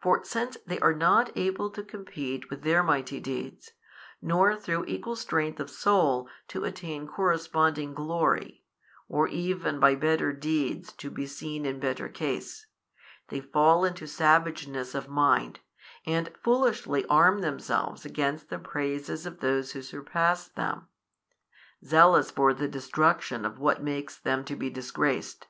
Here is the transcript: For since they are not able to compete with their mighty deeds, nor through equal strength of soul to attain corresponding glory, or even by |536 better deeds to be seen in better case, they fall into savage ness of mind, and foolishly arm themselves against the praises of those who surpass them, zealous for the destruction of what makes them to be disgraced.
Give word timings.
For 0.00 0.24
since 0.24 0.56
they 0.66 0.78
are 0.78 0.94
not 0.94 1.36
able 1.36 1.68
to 1.72 1.82
compete 1.82 2.48
with 2.48 2.62
their 2.62 2.82
mighty 2.82 3.20
deeds, 3.20 3.72
nor 4.22 4.56
through 4.56 4.86
equal 4.86 5.16
strength 5.16 5.60
of 5.60 5.68
soul 5.68 6.30
to 6.48 6.64
attain 6.64 7.06
corresponding 7.06 7.92
glory, 7.92 8.64
or 9.06 9.28
even 9.28 9.78
by 9.78 9.96
|536 9.96 10.00
better 10.00 10.32
deeds 10.32 10.92
to 10.94 11.10
be 11.10 11.26
seen 11.26 11.66
in 11.66 11.78
better 11.78 12.08
case, 12.08 12.68
they 13.28 13.42
fall 13.42 13.84
into 13.84 14.06
savage 14.06 14.66
ness 14.66 14.94
of 14.94 15.08
mind, 15.10 15.60
and 16.06 16.32
foolishly 16.42 17.04
arm 17.10 17.42
themselves 17.42 18.06
against 18.06 18.48
the 18.48 18.58
praises 18.58 19.26
of 19.26 19.40
those 19.40 19.72
who 19.72 19.82
surpass 19.82 20.48
them, 20.48 20.88
zealous 21.84 22.30
for 22.30 22.54
the 22.54 22.66
destruction 22.66 23.44
of 23.44 23.58
what 23.58 23.82
makes 23.82 24.16
them 24.16 24.42
to 24.42 24.56
be 24.56 24.70
disgraced. 24.70 25.48